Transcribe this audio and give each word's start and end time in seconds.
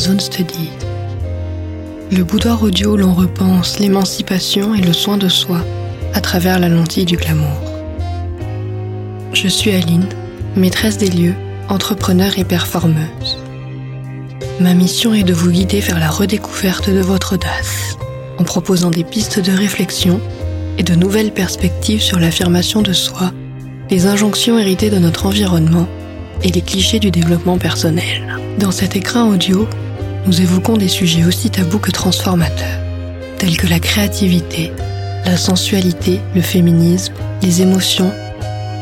Zone 0.00 0.18
Study. 0.18 0.70
Le 2.10 2.24
boudoir 2.24 2.62
audio 2.62 2.96
l'on 2.96 3.12
repense 3.12 3.78
l'émancipation 3.78 4.74
et 4.74 4.80
le 4.80 4.94
soin 4.94 5.18
de 5.18 5.28
soi 5.28 5.60
à 6.14 6.22
travers 6.22 6.58
la 6.58 6.70
lentille 6.70 7.04
du 7.04 7.18
glamour. 7.18 7.60
Je 9.34 9.46
suis 9.46 9.72
Aline, 9.72 10.08
maîtresse 10.56 10.96
des 10.96 11.10
lieux, 11.10 11.34
entrepreneur 11.68 12.38
et 12.38 12.44
performeuse. 12.44 13.36
Ma 14.58 14.72
mission 14.72 15.12
est 15.12 15.22
de 15.22 15.34
vous 15.34 15.50
guider 15.50 15.80
vers 15.80 16.00
la 16.00 16.08
redécouverte 16.08 16.88
de 16.88 17.00
votre 17.00 17.34
audace, 17.34 17.98
en 18.38 18.44
proposant 18.44 18.90
des 18.90 19.04
pistes 19.04 19.38
de 19.38 19.52
réflexion 19.52 20.18
et 20.78 20.82
de 20.82 20.94
nouvelles 20.94 21.32
perspectives 21.32 22.00
sur 22.00 22.18
l'affirmation 22.18 22.80
de 22.80 22.94
soi, 22.94 23.32
les 23.90 24.06
injonctions 24.06 24.58
héritées 24.58 24.88
de 24.88 24.98
notre 24.98 25.26
environnement 25.26 25.86
et 26.42 26.50
les 26.50 26.62
clichés 26.62 27.00
du 27.00 27.10
développement 27.10 27.58
personnel. 27.58 28.38
Dans 28.58 28.70
cet 28.70 28.96
écran 28.96 29.28
audio, 29.28 29.68
nous 30.30 30.40
évoquons 30.42 30.76
des 30.76 30.86
sujets 30.86 31.24
aussi 31.24 31.50
tabous 31.50 31.80
que 31.80 31.90
transformateurs, 31.90 32.80
tels 33.36 33.56
que 33.56 33.66
la 33.66 33.80
créativité, 33.80 34.70
la 35.24 35.36
sensualité, 35.36 36.20
le 36.36 36.40
féminisme, 36.40 37.14
les 37.42 37.62
émotions 37.62 38.12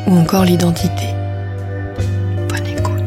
ou 0.06 0.12
encore 0.12 0.44
l'identité. 0.44 1.06
Bonne 2.50 2.66
écoute. 2.66 3.02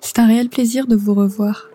C'est 0.00 0.18
un 0.18 0.26
réel 0.26 0.48
plaisir 0.48 0.86
de 0.86 0.96
vous 0.96 1.12
revoir. 1.12 1.68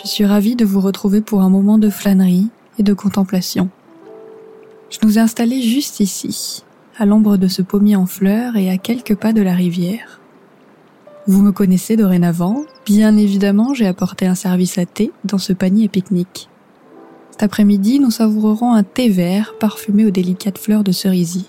Je 0.00 0.06
suis 0.06 0.24
ravie 0.24 0.54
de 0.54 0.64
vous 0.64 0.80
retrouver 0.80 1.20
pour 1.20 1.40
un 1.40 1.50
moment 1.50 1.78
de 1.78 1.90
flânerie 1.90 2.48
de 2.82 2.92
contemplation. 2.92 3.68
Je 4.90 4.98
nous 5.02 5.18
ai 5.18 5.20
installés 5.20 5.62
juste 5.62 6.00
ici, 6.00 6.64
à 6.98 7.06
l'ombre 7.06 7.36
de 7.36 7.48
ce 7.48 7.62
pommier 7.62 7.96
en 7.96 8.06
fleurs 8.06 8.56
et 8.56 8.70
à 8.70 8.78
quelques 8.78 9.14
pas 9.14 9.32
de 9.32 9.42
la 9.42 9.54
rivière. 9.54 10.20
Vous 11.26 11.42
me 11.42 11.52
connaissez 11.52 11.96
dorénavant, 11.96 12.64
bien 12.86 13.16
évidemment 13.16 13.74
j'ai 13.74 13.86
apporté 13.86 14.26
un 14.26 14.34
service 14.34 14.78
à 14.78 14.86
thé 14.86 15.12
dans 15.24 15.38
ce 15.38 15.52
panier 15.52 15.88
pique-nique. 15.88 16.48
Cet 17.30 17.42
après-midi, 17.44 18.00
nous 18.00 18.10
savourerons 18.10 18.72
un 18.72 18.82
thé 18.82 19.08
vert 19.08 19.54
parfumé 19.58 20.04
aux 20.04 20.10
délicates 20.10 20.58
fleurs 20.58 20.84
de 20.84 20.92
cerisier. 20.92 21.44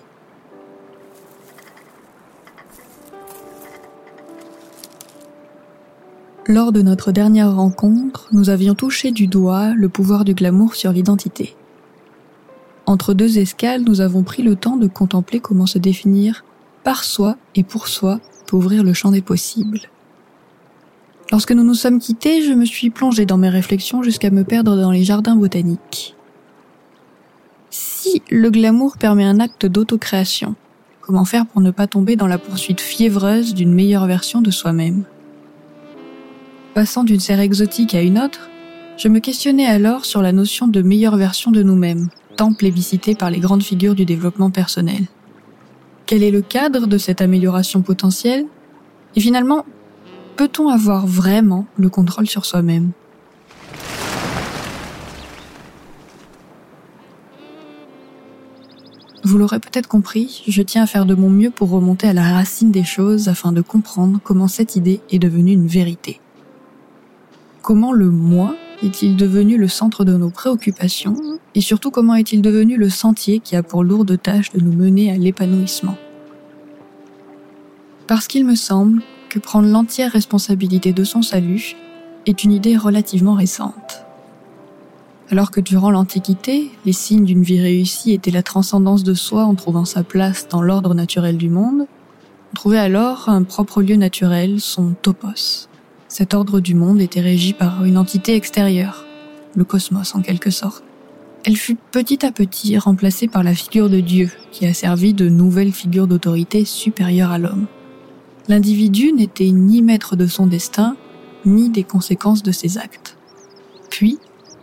Lors 6.47 6.71
de 6.71 6.81
notre 6.81 7.11
dernière 7.11 7.55
rencontre, 7.55 8.27
nous 8.31 8.49
avions 8.49 8.73
touché 8.73 9.11
du 9.11 9.27
doigt 9.27 9.75
le 9.75 9.89
pouvoir 9.89 10.25
du 10.25 10.33
glamour 10.33 10.73
sur 10.73 10.91
l'identité. 10.91 11.55
Entre 12.87 13.13
deux 13.13 13.37
escales, 13.37 13.83
nous 13.83 14.01
avons 14.01 14.23
pris 14.23 14.41
le 14.41 14.55
temps 14.55 14.75
de 14.75 14.87
contempler 14.87 15.39
comment 15.39 15.67
se 15.67 15.77
définir 15.77 16.43
par 16.83 17.03
soi 17.03 17.37
et 17.53 17.61
pour 17.61 17.87
soi 17.87 18.19
peut 18.47 18.57
ouvrir 18.57 18.83
le 18.83 18.93
champ 18.93 19.11
des 19.11 19.21
possibles. 19.21 19.81
Lorsque 21.31 21.51
nous 21.51 21.63
nous 21.63 21.75
sommes 21.75 21.99
quittés, 21.99 22.41
je 22.41 22.53
me 22.53 22.65
suis 22.65 22.89
plongée 22.89 23.27
dans 23.27 23.37
mes 23.37 23.49
réflexions 23.49 24.01
jusqu'à 24.01 24.31
me 24.31 24.43
perdre 24.43 24.75
dans 24.75 24.91
les 24.91 25.03
jardins 25.03 25.35
botaniques. 25.35 26.15
Si 27.69 28.23
le 28.31 28.49
glamour 28.49 28.97
permet 28.97 29.25
un 29.25 29.39
acte 29.39 29.67
d'autocréation, 29.67 30.55
comment 31.01 31.23
faire 31.23 31.45
pour 31.45 31.61
ne 31.61 31.69
pas 31.69 31.85
tomber 31.85 32.15
dans 32.15 32.27
la 32.27 32.39
poursuite 32.39 32.81
fiévreuse 32.81 33.53
d'une 33.53 33.73
meilleure 33.75 34.07
version 34.07 34.41
de 34.41 34.49
soi-même? 34.49 35.05
Passant 36.73 37.03
d'une 37.03 37.19
serre 37.19 37.41
exotique 37.41 37.93
à 37.95 38.01
une 38.01 38.17
autre, 38.17 38.49
je 38.95 39.09
me 39.09 39.19
questionnais 39.19 39.65
alors 39.65 40.05
sur 40.05 40.21
la 40.21 40.31
notion 40.31 40.69
de 40.69 40.81
meilleure 40.81 41.17
version 41.17 41.51
de 41.51 41.61
nous-mêmes, 41.63 42.07
tant 42.37 42.53
plébiscitée 42.53 43.13
par 43.13 43.29
les 43.29 43.39
grandes 43.39 43.63
figures 43.63 43.93
du 43.93 44.05
développement 44.05 44.51
personnel. 44.51 45.07
Quel 46.05 46.23
est 46.23 46.31
le 46.31 46.41
cadre 46.41 46.87
de 46.87 46.97
cette 46.97 47.19
amélioration 47.19 47.81
potentielle? 47.81 48.45
Et 49.17 49.19
finalement, 49.19 49.65
peut-on 50.37 50.69
avoir 50.69 51.05
vraiment 51.05 51.65
le 51.77 51.89
contrôle 51.89 52.27
sur 52.27 52.45
soi-même? 52.45 52.91
Vous 59.25 59.37
l'aurez 59.37 59.59
peut-être 59.59 59.87
compris, 59.87 60.41
je 60.47 60.61
tiens 60.61 60.83
à 60.83 60.87
faire 60.87 61.05
de 61.05 61.15
mon 61.15 61.29
mieux 61.29 61.51
pour 61.51 61.69
remonter 61.69 62.07
à 62.07 62.13
la 62.13 62.31
racine 62.33 62.71
des 62.71 62.85
choses 62.85 63.27
afin 63.27 63.51
de 63.51 63.61
comprendre 63.61 64.21
comment 64.23 64.47
cette 64.47 64.77
idée 64.77 65.01
est 65.09 65.19
devenue 65.19 65.51
une 65.51 65.67
vérité. 65.67 66.21
Comment 67.61 67.93
le 67.93 68.09
moi 68.09 68.55
est-il 68.81 69.15
devenu 69.15 69.57
le 69.57 69.67
centre 69.67 70.03
de 70.03 70.17
nos 70.17 70.31
préoccupations 70.31 71.15
et 71.53 71.61
surtout 71.61 71.91
comment 71.91 72.15
est-il 72.15 72.41
devenu 72.41 72.75
le 72.75 72.89
sentier 72.89 73.39
qui 73.39 73.55
a 73.55 73.61
pour 73.61 73.83
lourde 73.83 74.19
tâche 74.19 74.51
de 74.51 74.59
nous 74.59 74.73
mener 74.73 75.11
à 75.11 75.17
l'épanouissement? 75.17 75.95
Parce 78.07 78.27
qu'il 78.27 78.45
me 78.45 78.55
semble 78.55 79.03
que 79.29 79.37
prendre 79.37 79.67
l'entière 79.67 80.11
responsabilité 80.11 80.91
de 80.91 81.03
son 81.03 81.21
salut 81.21 81.75
est 82.25 82.43
une 82.43 82.51
idée 82.51 82.77
relativement 82.77 83.35
récente. 83.35 84.05
Alors 85.29 85.51
que 85.51 85.61
durant 85.61 85.91
l'Antiquité, 85.91 86.71
les 86.85 86.93
signes 86.93 87.25
d'une 87.25 87.43
vie 87.43 87.61
réussie 87.61 88.11
étaient 88.11 88.31
la 88.31 88.43
transcendance 88.43 89.03
de 89.03 89.13
soi 89.13 89.45
en 89.45 89.53
trouvant 89.53 89.85
sa 89.85 90.03
place 90.03 90.47
dans 90.49 90.63
l'ordre 90.63 90.95
naturel 90.95 91.37
du 91.37 91.49
monde, 91.49 91.85
on 92.51 92.55
trouvait 92.55 92.79
alors 92.79 93.29
un 93.29 93.43
propre 93.43 93.81
lieu 93.83 93.95
naturel, 93.95 94.59
son 94.59 94.93
topos. 95.01 95.69
Cet 96.11 96.33
ordre 96.33 96.59
du 96.59 96.75
monde 96.75 96.99
était 96.99 97.21
régi 97.21 97.53
par 97.53 97.85
une 97.85 97.97
entité 97.97 98.35
extérieure, 98.35 99.05
le 99.55 99.63
cosmos 99.63 100.13
en 100.13 100.21
quelque 100.21 100.49
sorte. 100.49 100.83
Elle 101.45 101.55
fut 101.55 101.77
petit 101.89 102.25
à 102.25 102.33
petit 102.33 102.77
remplacée 102.77 103.29
par 103.29 103.43
la 103.43 103.55
figure 103.55 103.89
de 103.89 104.01
Dieu, 104.01 104.29
qui 104.51 104.65
a 104.65 104.73
servi 104.73 105.13
de 105.13 105.29
nouvelle 105.29 105.71
figure 105.71 106.07
d'autorité 106.07 106.65
supérieure 106.65 107.31
à 107.31 107.37
l'homme. 107.37 107.65
L'individu 108.49 109.13
n'était 109.13 109.51
ni 109.51 109.81
maître 109.81 110.17
de 110.17 110.27
son 110.27 110.47
destin, 110.47 110.97
ni 111.45 111.69
des 111.69 111.85
conséquences 111.85 112.43
de 112.43 112.51
ses 112.51 112.77
actes. 112.77 113.15
Puis, 113.89 114.19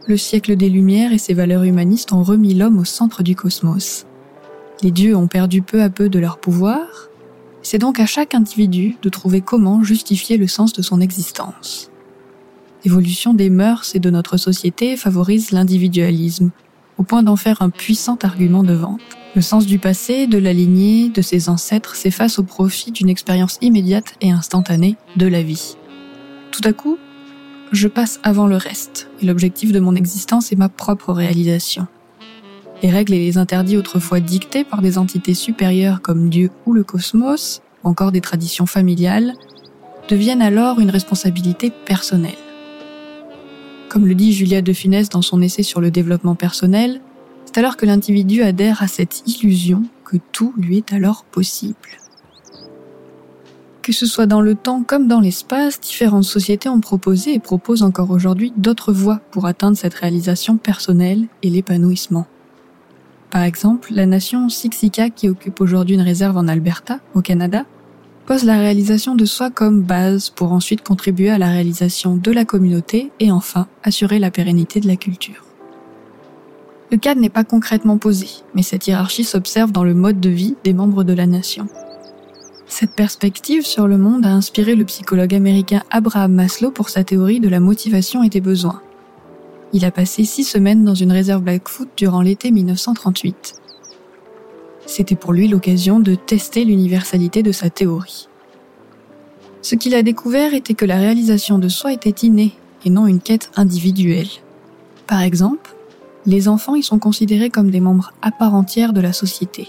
le 0.06 0.18
siècle 0.18 0.54
des 0.54 0.68
Lumières 0.68 1.14
et 1.14 1.18
ses 1.18 1.32
valeurs 1.32 1.62
humanistes 1.62 2.12
ont 2.12 2.22
remis 2.22 2.52
l'homme 2.52 2.78
au 2.78 2.84
centre 2.84 3.22
du 3.22 3.34
cosmos. 3.34 4.04
Les 4.82 4.90
dieux 4.90 5.16
ont 5.16 5.28
perdu 5.28 5.62
peu 5.62 5.82
à 5.82 5.88
peu 5.88 6.10
de 6.10 6.18
leur 6.18 6.36
pouvoir, 6.36 7.07
c'est 7.70 7.76
donc 7.76 8.00
à 8.00 8.06
chaque 8.06 8.34
individu 8.34 8.96
de 9.02 9.10
trouver 9.10 9.42
comment 9.42 9.84
justifier 9.84 10.38
le 10.38 10.46
sens 10.46 10.72
de 10.72 10.80
son 10.80 11.02
existence. 11.02 11.90
L'évolution 12.82 13.34
des 13.34 13.50
mœurs 13.50 13.94
et 13.94 13.98
de 13.98 14.08
notre 14.08 14.38
société 14.38 14.96
favorise 14.96 15.50
l'individualisme, 15.50 16.50
au 16.96 17.02
point 17.02 17.22
d'en 17.22 17.36
faire 17.36 17.60
un 17.60 17.68
puissant 17.68 18.16
argument 18.22 18.62
de 18.62 18.72
vente. 18.72 19.02
Le 19.36 19.42
sens 19.42 19.66
du 19.66 19.78
passé, 19.78 20.26
de 20.26 20.38
la 20.38 20.54
lignée, 20.54 21.10
de 21.10 21.20
ses 21.20 21.50
ancêtres 21.50 21.94
s'efface 21.94 22.38
au 22.38 22.42
profit 22.42 22.90
d'une 22.90 23.10
expérience 23.10 23.58
immédiate 23.60 24.14
et 24.22 24.30
instantanée 24.30 24.96
de 25.16 25.26
la 25.26 25.42
vie. 25.42 25.76
Tout 26.52 26.62
à 26.64 26.72
coup, 26.72 26.96
je 27.72 27.86
passe 27.86 28.18
avant 28.22 28.46
le 28.46 28.56
reste, 28.56 29.10
et 29.20 29.26
l'objectif 29.26 29.72
de 29.72 29.80
mon 29.80 29.94
existence 29.94 30.52
est 30.52 30.56
ma 30.56 30.70
propre 30.70 31.12
réalisation. 31.12 31.86
Les 32.82 32.90
règles 32.90 33.14
et 33.14 33.18
les 33.18 33.38
interdits 33.38 33.76
autrefois 33.76 34.20
dictés 34.20 34.62
par 34.62 34.82
des 34.82 34.98
entités 34.98 35.34
supérieures 35.34 36.00
comme 36.00 36.28
Dieu 36.28 36.50
ou 36.64 36.72
le 36.72 36.84
cosmos, 36.84 37.60
ou 37.82 37.88
encore 37.88 38.12
des 38.12 38.20
traditions 38.20 38.66
familiales, 38.66 39.34
deviennent 40.08 40.42
alors 40.42 40.78
une 40.78 40.90
responsabilité 40.90 41.72
personnelle. 41.86 42.38
Comme 43.88 44.06
le 44.06 44.14
dit 44.14 44.32
Julia 44.32 44.62
de 44.62 44.72
Funès 44.72 45.08
dans 45.08 45.22
son 45.22 45.42
essai 45.42 45.64
sur 45.64 45.80
le 45.80 45.90
développement 45.90 46.36
personnel, 46.36 47.00
c'est 47.46 47.58
alors 47.58 47.76
que 47.76 47.86
l'individu 47.86 48.42
adhère 48.42 48.82
à 48.82 48.86
cette 48.86 49.22
illusion 49.26 49.82
que 50.04 50.16
tout 50.32 50.54
lui 50.56 50.76
est 50.76 50.92
alors 50.92 51.24
possible. 51.24 51.74
Que 53.82 53.92
ce 53.92 54.06
soit 54.06 54.26
dans 54.26 54.42
le 54.42 54.54
temps 54.54 54.84
comme 54.84 55.08
dans 55.08 55.20
l'espace, 55.20 55.80
différentes 55.80 56.24
sociétés 56.24 56.68
ont 56.68 56.80
proposé 56.80 57.34
et 57.34 57.38
proposent 57.38 57.82
encore 57.82 58.10
aujourd'hui 58.10 58.52
d'autres 58.56 58.92
voies 58.92 59.20
pour 59.30 59.46
atteindre 59.46 59.76
cette 59.76 59.94
réalisation 59.94 60.58
personnelle 60.58 61.26
et 61.42 61.50
l'épanouissement. 61.50 62.26
Par 63.30 63.42
exemple, 63.42 63.92
la 63.92 64.06
nation 64.06 64.48
Siksika, 64.48 65.10
qui 65.10 65.28
occupe 65.28 65.60
aujourd'hui 65.60 65.94
une 65.96 66.00
réserve 66.00 66.36
en 66.36 66.48
Alberta, 66.48 67.00
au 67.14 67.20
Canada, 67.20 67.64
pose 68.26 68.44
la 68.44 68.58
réalisation 68.58 69.14
de 69.14 69.24
soi 69.24 69.50
comme 69.50 69.82
base 69.82 70.30
pour 70.30 70.52
ensuite 70.52 70.82
contribuer 70.82 71.30
à 71.30 71.38
la 71.38 71.48
réalisation 71.48 72.16
de 72.16 72.30
la 72.30 72.44
communauté 72.44 73.10
et 73.20 73.32
enfin 73.32 73.66
assurer 73.82 74.18
la 74.18 74.30
pérennité 74.30 74.80
de 74.80 74.86
la 74.86 74.96
culture. 74.96 75.44
Le 76.90 76.96
cadre 76.96 77.20
n'est 77.20 77.28
pas 77.28 77.44
concrètement 77.44 77.98
posé, 77.98 78.28
mais 78.54 78.62
cette 78.62 78.86
hiérarchie 78.86 79.24
s'observe 79.24 79.72
dans 79.72 79.84
le 79.84 79.94
mode 79.94 80.20
de 80.20 80.30
vie 80.30 80.56
des 80.64 80.72
membres 80.72 81.04
de 81.04 81.12
la 81.12 81.26
nation. 81.26 81.68
Cette 82.66 82.92
perspective 82.92 83.64
sur 83.64 83.86
le 83.88 83.98
monde 83.98 84.24
a 84.24 84.30
inspiré 84.30 84.74
le 84.74 84.84
psychologue 84.84 85.34
américain 85.34 85.82
Abraham 85.90 86.32
Maslow 86.32 86.70
pour 86.70 86.88
sa 86.88 87.04
théorie 87.04 87.40
de 87.40 87.48
la 87.48 87.60
motivation 87.60 88.22
et 88.22 88.28
des 88.28 88.42
besoins. 88.42 88.82
Il 89.72 89.84
a 89.84 89.90
passé 89.90 90.24
six 90.24 90.44
semaines 90.44 90.84
dans 90.84 90.94
une 90.94 91.12
réserve 91.12 91.42
Blackfoot 91.42 91.88
durant 91.96 92.22
l'été 92.22 92.50
1938. 92.50 93.54
C'était 94.86 95.16
pour 95.16 95.32
lui 95.32 95.48
l'occasion 95.48 96.00
de 96.00 96.14
tester 96.14 96.64
l'universalité 96.64 97.42
de 97.42 97.52
sa 97.52 97.68
théorie. 97.68 98.28
Ce 99.60 99.74
qu'il 99.74 99.94
a 99.94 100.02
découvert 100.02 100.54
était 100.54 100.74
que 100.74 100.86
la 100.86 100.96
réalisation 100.96 101.58
de 101.58 101.68
soi 101.68 101.92
était 101.92 102.26
innée 102.26 102.54
et 102.84 102.90
non 102.90 103.06
une 103.06 103.20
quête 103.20 103.50
individuelle. 103.56 104.28
Par 105.06 105.20
exemple, 105.20 105.74
Les 106.26 106.46
enfants 106.46 106.74
y 106.74 106.82
sont 106.82 106.98
considérés 106.98 107.48
comme 107.48 107.70
des 107.70 107.80
membres 107.80 108.12
à 108.20 108.30
part 108.30 108.54
entière 108.54 108.92
de 108.92 109.00
la 109.00 109.14
société. 109.14 109.68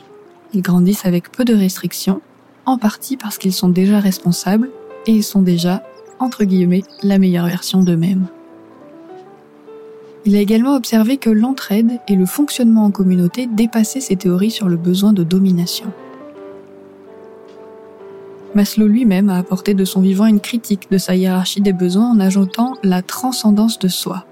Ils 0.54 0.62
grandissent 0.62 1.06
avec 1.06 1.32
peu 1.32 1.46
de 1.46 1.56
restrictions, 1.56 2.22
en 2.66 2.78
partie 2.78 3.16
parce 3.16 3.38
qu'ils 3.38 3.54
sont 3.54 3.70
déjà 3.70 4.02
responsables 4.02 4.70
et 5.08 5.14
ils 5.14 5.24
sont 5.24 5.42
déjà, 5.42 5.84
entre 6.20 6.44
guillemets, 6.44 6.84
la 7.02 7.18
meilleure 7.18 7.46
version 7.46 7.82
d'eux-mêmes. 7.82 8.28
Il 10.26 10.36
a 10.36 10.40
également 10.40 10.76
observé 10.76 11.18
que 11.18 11.30
l'entraide 11.30 12.00
et 12.08 12.16
le 12.16 12.26
fonctionnement 12.26 12.86
en 12.86 12.92
communauté 12.92 13.48
dépassaient 13.48 14.02
ses 14.02 14.18
théories 14.18 14.52
sur 14.52 14.68
le 14.68 14.76
besoin 14.76 15.14
de 15.14 15.24
domination. 15.24 15.86
Maslow 18.56 18.88
lui-même 18.88 19.30
a 19.30 19.38
apporté 19.38 19.74
de 19.74 19.86
son 19.86 20.02
vivant 20.02 20.26
une 20.26 20.40
critique 20.40 20.90
de 20.92 20.98
sa 20.98 21.16
hiérarchie 21.16 21.62
des 21.62 21.74
besoins 21.74 22.12
en 22.12 22.20
ajoutant 22.20 22.76
la 22.84 23.02
transcendance 23.02 23.80
de 23.80 23.88
soi. 23.88 24.26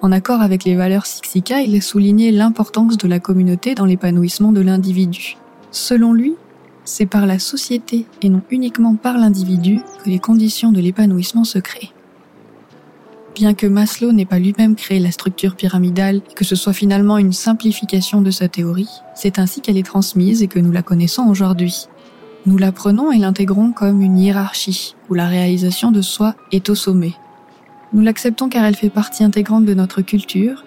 En 0.00 0.12
accord 0.12 0.40
avec 0.40 0.64
les 0.64 0.74
valeurs 0.74 1.06
Sixika, 1.06 1.60
il 1.60 1.76
a 1.76 1.80
souligné 1.80 2.32
l'importance 2.32 2.96
de 2.96 3.08
la 3.08 3.20
communauté 3.20 3.74
dans 3.74 3.84
l'épanouissement 3.84 4.52
de 4.52 4.60
l'individu. 4.60 5.36
Selon 5.70 6.12
lui, 6.12 6.34
c'est 6.84 7.06
par 7.06 7.26
la 7.26 7.38
société 7.38 8.06
et 8.22 8.28
non 8.30 8.40
uniquement 8.50 8.94
par 8.94 9.18
l'individu 9.18 9.80
que 10.02 10.10
les 10.10 10.18
conditions 10.18 10.72
de 10.72 10.80
l'épanouissement 10.80 11.44
se 11.44 11.58
créent. 11.58 11.92
Bien 13.38 13.54
que 13.54 13.68
Maslow 13.68 14.10
n'ait 14.10 14.24
pas 14.24 14.40
lui-même 14.40 14.74
créé 14.74 14.98
la 14.98 15.12
structure 15.12 15.54
pyramidale 15.54 16.22
que 16.34 16.44
ce 16.44 16.56
soit 16.56 16.72
finalement 16.72 17.18
une 17.18 17.32
simplification 17.32 18.20
de 18.20 18.32
sa 18.32 18.48
théorie, 18.48 18.88
c'est 19.14 19.38
ainsi 19.38 19.60
qu'elle 19.60 19.76
est 19.76 19.86
transmise 19.86 20.42
et 20.42 20.48
que 20.48 20.58
nous 20.58 20.72
la 20.72 20.82
connaissons 20.82 21.22
aujourd'hui. 21.28 21.86
Nous 22.46 22.58
la 22.58 22.72
prenons 22.72 23.12
et 23.12 23.18
l'intégrons 23.18 23.70
comme 23.70 24.02
une 24.02 24.18
hiérarchie, 24.18 24.96
où 25.08 25.14
la 25.14 25.28
réalisation 25.28 25.92
de 25.92 26.02
soi 26.02 26.34
est 26.50 26.68
au 26.68 26.74
sommet. 26.74 27.12
Nous 27.92 28.02
l'acceptons 28.02 28.48
car 28.48 28.64
elle 28.64 28.74
fait 28.74 28.90
partie 28.90 29.22
intégrante 29.22 29.66
de 29.66 29.74
notre 29.74 30.02
culture, 30.02 30.64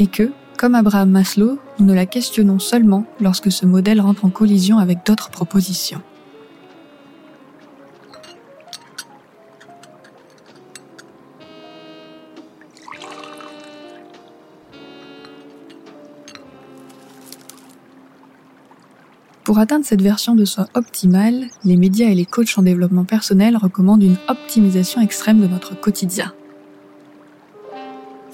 et 0.00 0.08
que, 0.08 0.32
comme 0.58 0.74
Abraham 0.74 1.10
Maslow, 1.10 1.60
nous 1.78 1.86
ne 1.86 1.94
la 1.94 2.06
questionnons 2.06 2.58
seulement 2.58 3.04
lorsque 3.20 3.52
ce 3.52 3.66
modèle 3.66 4.00
rentre 4.00 4.24
en 4.24 4.30
collision 4.30 4.78
avec 4.78 5.06
d'autres 5.06 5.30
propositions. 5.30 6.02
Pour 19.50 19.58
atteindre 19.58 19.84
cette 19.84 20.00
version 20.00 20.36
de 20.36 20.44
soi 20.44 20.68
optimale, 20.74 21.48
les 21.64 21.76
médias 21.76 22.06
et 22.06 22.14
les 22.14 22.24
coachs 22.24 22.56
en 22.56 22.62
développement 22.62 23.02
personnel 23.02 23.56
recommandent 23.56 24.04
une 24.04 24.16
optimisation 24.28 25.00
extrême 25.00 25.40
de 25.40 25.48
notre 25.48 25.74
quotidien. 25.74 26.32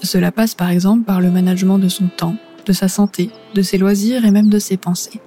Cela 0.03 0.31
passe 0.31 0.53
par 0.53 0.69
exemple 0.69 1.05
par 1.05 1.19
le 1.19 1.31
management 1.31 1.79
de 1.79 1.89
son 1.89 2.07
temps, 2.07 2.35
de 2.67 2.71
sa 2.71 2.87
santé, 2.87 3.31
de 3.55 3.63
ses 3.63 3.79
loisirs 3.79 4.25
et 4.25 4.29
même 4.29 4.49
de 4.49 4.59
ses 4.59 4.77
pensées. 4.77 5.19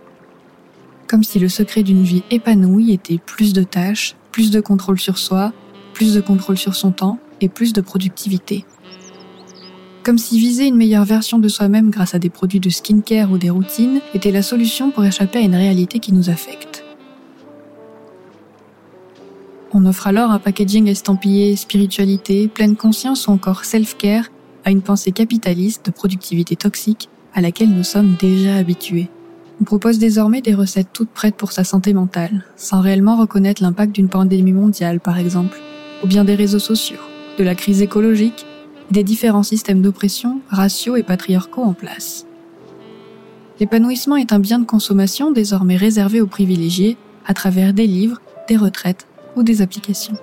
Comme 1.09 1.25
si 1.25 1.41
le 1.41 1.49
secret 1.49 1.83
d'une 1.83 2.05
vie 2.05 2.23
épanouie 2.31 2.93
était 2.93 3.19
plus 3.19 3.53
de 3.53 3.65
tâches, 3.65 4.15
plus 4.31 4.53
de 4.53 4.61
contrôle 4.61 5.01
sur 5.01 5.19
soi, 5.19 5.53
plus 5.93 6.15
de 6.15 6.21
contrôle 6.21 6.57
sur 6.57 6.77
son 6.77 6.93
temps 6.93 7.19
et 7.41 7.49
plus 7.49 7.73
de 7.73 7.81
productivité. 7.81 8.65
Comme 10.03 10.17
si 10.17 10.39
viser 10.39 10.67
une 10.67 10.77
meilleure 10.77 11.05
version 11.05 11.39
de 11.39 11.49
soi-même 11.49 11.91
grâce 11.91 12.15
à 12.15 12.19
des 12.19 12.31
produits 12.31 12.61
de 12.61 12.71
skincare 12.71 13.31
ou 13.31 13.37
des 13.37 13.51
routines 13.51 14.01
était 14.15 14.31
la 14.31 14.43
solution 14.43 14.91
pour 14.91 15.05
échapper 15.05 15.41
à 15.41 15.43
une 15.43 15.55
réalité 15.55 15.99
qui 15.99 16.15
nous 16.15 16.31
affecte. 16.31 16.85
On 19.73 19.85
offre 19.85 20.07
alors 20.07 20.31
un 20.31 20.39
packaging 20.39 20.89
estampillé 20.89 21.55
spiritualité, 21.55 22.49
pleine 22.49 22.77
conscience 22.77 23.29
ou 23.29 23.31
encore 23.31 23.65
self-care 23.65 24.25
à 24.65 24.71
une 24.71 24.83
pensée 24.83 25.13
capitaliste 25.13 25.87
de 25.87 25.91
productivité 25.91 26.57
toxique 26.57 27.09
à 27.35 27.41
laquelle 27.41 27.71
nous 27.71 27.85
sommes 27.85 28.17
déjà 28.19 28.57
habitués. 28.57 29.09
On 29.61 29.65
propose 29.65 29.99
désormais 29.99 30.41
des 30.41 30.55
recettes 30.55 30.89
toutes 30.95 31.11
prêtes 31.11 31.37
pour 31.37 31.53
sa 31.53 31.63
santé 31.63 31.93
mentale, 31.93 32.45
sans 32.57 32.81
réellement 32.81 33.17
reconnaître 33.17 33.63
l'impact 33.63 33.95
d'une 33.95 34.09
pandémie 34.09 34.55
mondiale 34.55 34.99
par 34.99 35.19
exemple, 35.19 35.61
ou 36.03 36.07
bien 36.07 36.25
des 36.25 36.35
réseaux 36.35 36.59
sociaux, 36.59 36.97
de 37.39 37.45
la 37.45 37.55
crise 37.55 37.83
écologique 37.83 38.47
des 38.91 39.05
différents 39.05 39.43
systèmes 39.43 39.83
d'oppression, 39.83 40.41
raciaux 40.49 40.97
et 40.97 41.03
patriarcaux 41.03 41.63
en 41.63 41.73
place. 41.73 42.27
L'épanouissement 43.61 44.17
est 44.17 44.33
un 44.33 44.39
bien 44.39 44.59
de 44.59 44.65
consommation 44.65 45.31
désormais 45.31 45.77
réservé 45.77 46.21
aux 46.21 46.27
privilégiés 46.27 46.97
à 47.27 47.35
travers 47.35 47.73
des 47.73 47.87
livres, 47.87 48.21
des 48.49 48.57
retraites 48.57 49.07
ou 49.37 49.43
des 49.43 49.63
applications. 49.63 50.17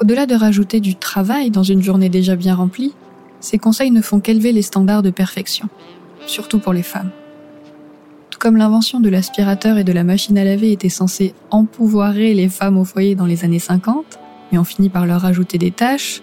Au-delà 0.00 0.26
de 0.26 0.34
rajouter 0.34 0.80
du 0.80 0.96
travail 0.96 1.50
dans 1.50 1.62
une 1.62 1.82
journée 1.82 2.08
déjà 2.08 2.36
bien 2.36 2.54
remplie, 2.54 2.94
ces 3.38 3.58
conseils 3.58 3.90
ne 3.90 4.00
font 4.00 4.20
qu'élever 4.20 4.52
les 4.52 4.62
standards 4.62 5.02
de 5.02 5.10
perfection, 5.10 5.68
surtout 6.26 6.58
pour 6.58 6.72
les 6.72 6.82
femmes. 6.82 7.10
Tout 8.30 8.38
comme 8.38 8.56
l'invention 8.56 8.98
de 8.98 9.08
l'aspirateur 9.08 9.78
et 9.78 9.84
de 9.84 9.92
la 9.92 10.02
machine 10.02 10.38
à 10.38 10.44
laver 10.44 10.72
était 10.72 10.88
censée 10.88 11.34
empouvoirer 11.50 12.34
les 12.34 12.48
femmes 12.48 12.78
au 12.78 12.84
foyer 12.84 13.14
dans 13.14 13.26
les 13.26 13.44
années 13.44 13.58
50, 13.58 14.18
mais 14.50 14.58
on 14.58 14.64
finit 14.64 14.88
par 14.88 15.06
leur 15.06 15.20
rajouter 15.20 15.58
des 15.58 15.70
tâches, 15.70 16.22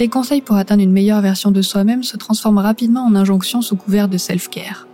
les 0.00 0.08
conseils 0.08 0.40
pour 0.40 0.56
atteindre 0.56 0.82
une 0.82 0.92
meilleure 0.92 1.20
version 1.20 1.50
de 1.50 1.62
soi-même 1.62 2.02
se 2.02 2.16
transforment 2.16 2.58
rapidement 2.58 3.04
en 3.04 3.14
injonctions 3.14 3.62
sous 3.62 3.76
couvert 3.76 4.08
de 4.08 4.18
self-care. 4.18 4.88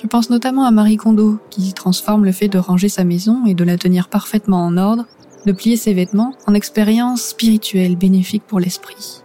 Je 0.00 0.06
pense 0.06 0.30
notamment 0.30 0.64
à 0.64 0.70
Marie 0.70 0.96
Kondo, 0.96 1.38
qui 1.50 1.72
transforme 1.72 2.24
le 2.24 2.32
fait 2.32 2.48
de 2.48 2.58
ranger 2.58 2.88
sa 2.88 3.04
maison 3.04 3.46
et 3.46 3.54
de 3.54 3.64
la 3.64 3.78
tenir 3.78 4.08
parfaitement 4.08 4.64
en 4.64 4.76
ordre, 4.76 5.06
de 5.46 5.52
plier 5.52 5.76
ses 5.76 5.94
vêtements, 5.94 6.34
en 6.46 6.54
expérience 6.54 7.22
spirituelle 7.22 7.96
bénéfique 7.96 8.44
pour 8.46 8.60
l'esprit. 8.60 9.22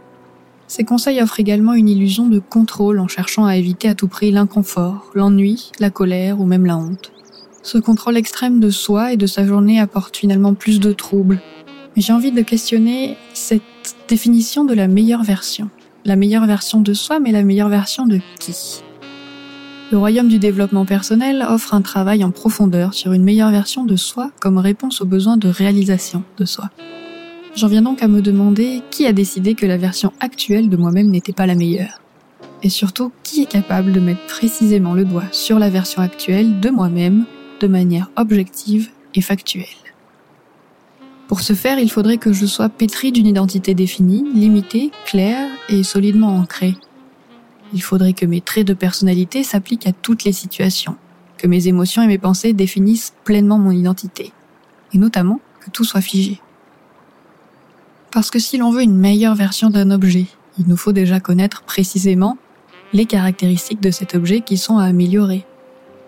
Ces 0.67 0.83
conseils 0.83 1.21
offrent 1.21 1.39
également 1.39 1.73
une 1.73 1.89
illusion 1.89 2.27
de 2.27 2.39
contrôle 2.39 2.99
en 2.99 3.07
cherchant 3.07 3.45
à 3.45 3.57
éviter 3.57 3.89
à 3.89 3.95
tout 3.95 4.07
prix 4.07 4.31
l'inconfort, 4.31 5.11
l'ennui, 5.13 5.71
la 5.79 5.91
colère 5.91 6.39
ou 6.39 6.45
même 6.45 6.65
la 6.65 6.77
honte. 6.77 7.11
Ce 7.61 7.77
contrôle 7.77 8.17
extrême 8.17 8.59
de 8.59 8.69
soi 8.69 9.13
et 9.13 9.17
de 9.17 9.27
sa 9.27 9.45
journée 9.45 9.79
apporte 9.79 10.17
finalement 10.17 10.53
plus 10.53 10.79
de 10.79 10.91
troubles. 10.91 11.39
Mais 11.95 12.01
j'ai 12.01 12.13
envie 12.13 12.31
de 12.31 12.41
questionner 12.41 13.15
cette 13.33 13.61
définition 14.07 14.65
de 14.65 14.73
la 14.73 14.87
meilleure 14.87 15.23
version. 15.23 15.69
La 16.05 16.15
meilleure 16.15 16.45
version 16.45 16.81
de 16.81 16.93
soi, 16.93 17.19
mais 17.19 17.31
la 17.31 17.43
meilleure 17.43 17.69
version 17.69 18.05
de 18.05 18.19
qui? 18.39 18.81
Le 19.91 19.97
royaume 19.97 20.27
du 20.27 20.39
développement 20.39 20.85
personnel 20.85 21.45
offre 21.47 21.73
un 21.73 21.81
travail 21.81 22.23
en 22.23 22.31
profondeur 22.31 22.93
sur 22.93 23.13
une 23.13 23.23
meilleure 23.23 23.51
version 23.51 23.85
de 23.85 23.95
soi 23.95 24.31
comme 24.39 24.57
réponse 24.57 25.01
aux 25.01 25.05
besoins 25.05 25.37
de 25.37 25.47
réalisation 25.47 26.23
de 26.37 26.45
soi. 26.45 26.69
J'en 27.55 27.67
viens 27.67 27.83
donc 27.83 28.01
à 28.01 28.07
me 28.07 28.21
demander 28.21 28.81
qui 28.89 29.05
a 29.05 29.13
décidé 29.13 29.53
que 29.53 29.67
la 29.67 29.77
version 29.77 30.11
actuelle 30.19 30.69
de 30.69 30.77
moi-même 30.77 31.09
n'était 31.09 31.33
pas 31.33 31.45
la 31.45 31.55
meilleure. 31.55 32.01
Et 32.63 32.69
surtout, 32.69 33.11
qui 33.23 33.43
est 33.43 33.49
capable 33.49 33.91
de 33.91 33.99
mettre 33.99 34.25
précisément 34.25 34.95
le 34.95 35.05
doigt 35.05 35.31
sur 35.31 35.59
la 35.59 35.69
version 35.69 36.01
actuelle 36.01 36.59
de 36.59 36.69
moi-même 36.69 37.25
de 37.59 37.67
manière 37.67 38.09
objective 38.15 38.89
et 39.13 39.21
factuelle? 39.21 39.82
Pour 41.27 41.41
ce 41.41 41.53
faire, 41.53 41.79
il 41.79 41.89
faudrait 41.89 42.17
que 42.17 42.33
je 42.33 42.45
sois 42.45 42.69
pétri 42.69 43.11
d'une 43.11 43.27
identité 43.27 43.73
définie, 43.73 44.25
limitée, 44.33 44.91
claire 45.05 45.49
et 45.69 45.83
solidement 45.83 46.35
ancrée. 46.35 46.75
Il 47.73 47.81
faudrait 47.81 48.13
que 48.13 48.25
mes 48.25 48.41
traits 48.41 48.67
de 48.67 48.73
personnalité 48.73 49.43
s'appliquent 49.43 49.87
à 49.87 49.93
toutes 49.93 50.25
les 50.25 50.33
situations, 50.33 50.95
que 51.37 51.47
mes 51.47 51.67
émotions 51.67 52.03
et 52.03 52.07
mes 52.07 52.17
pensées 52.17 52.53
définissent 52.53 53.13
pleinement 53.23 53.57
mon 53.57 53.71
identité, 53.71 54.31
et 54.93 54.97
notamment 54.97 55.39
que 55.61 55.71
tout 55.71 55.85
soit 55.85 56.01
figé. 56.01 56.39
Parce 58.11 58.29
que 58.29 58.37
si 58.37 58.57
l'on 58.57 58.69
veut 58.69 58.83
une 58.83 58.97
meilleure 58.97 59.33
version 59.33 59.71
d'un 59.71 59.89
objet, 59.89 60.27
il 60.59 60.67
nous 60.67 60.77
faut 60.77 60.91
déjà 60.91 61.19
connaître 61.19 61.63
précisément 61.63 62.37
les 62.91 63.05
caractéristiques 63.05 63.81
de 63.81 63.89
cet 63.89 64.13
objet 64.13 64.41
qui 64.41 64.57
sont 64.57 64.77
à 64.77 64.85
améliorer. 64.85 65.45